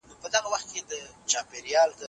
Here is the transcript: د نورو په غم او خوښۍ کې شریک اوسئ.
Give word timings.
د 0.03 0.03
نورو 0.05 0.19
په 0.21 0.27
غم 0.31 0.43
او 0.47 0.51
خوښۍ 0.51 0.79
کې 0.89 0.99
شریک 1.31 1.77
اوسئ. 1.81 1.99